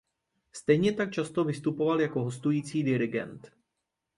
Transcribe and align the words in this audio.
Stejně 0.51 0.93
tak 0.93 1.11
často 1.11 1.43
vystupoval 1.43 2.01
jako 2.01 2.23
hostující 2.23 2.83
dirigent. 2.83 3.51